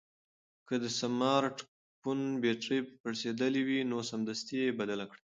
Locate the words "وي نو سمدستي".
3.67-4.55